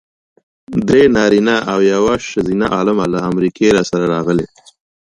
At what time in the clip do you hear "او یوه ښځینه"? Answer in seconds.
1.71-2.65